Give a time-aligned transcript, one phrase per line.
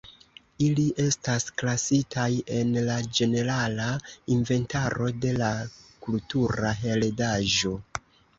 [0.67, 2.25] Ili estas klasitaj
[2.59, 3.91] en la ĝenerala
[4.37, 5.51] inventaro de la
[6.09, 7.77] kultura heredaĵo.